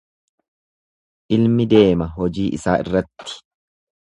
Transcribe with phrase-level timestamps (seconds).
[1.37, 3.41] Ilmi deema hojii isaa irratti.